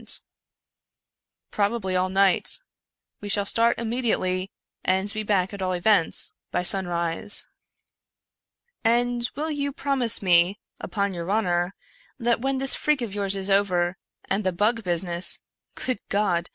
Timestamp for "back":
5.22-5.52